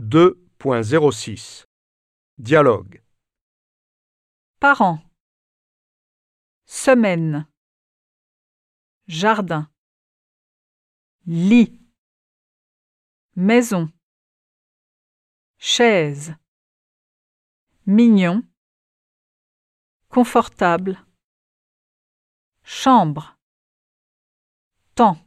2.06 0.00 1.64
Dialogue 2.38 3.02
Parents. 4.60 5.00
Semaine. 6.66 7.46
Jardin. 9.08 9.68
Lit. 11.26 11.80
Maison. 13.34 13.90
Chaise. 15.58 16.34
Mignon. 17.86 18.42
Confortable. 20.08 20.96
Chambre. 22.62 23.36
Temps. 24.94 25.18